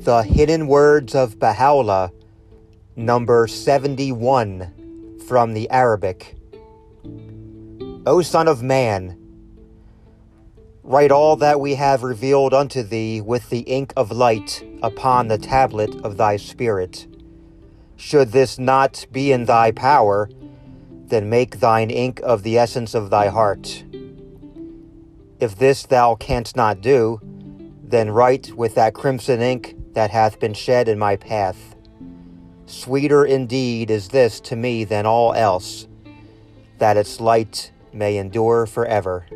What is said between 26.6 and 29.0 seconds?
do, then write with that